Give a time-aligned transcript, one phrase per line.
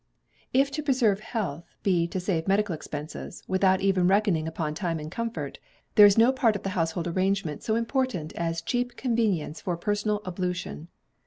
[0.51, 5.11] If to preserve health be to save medical expenses, without even reckoning upon time and
[5.11, 5.59] comfort,
[5.93, 10.23] there is no part of the household arrangement so important as cheap convenience for personal
[10.25, 10.87] ablution.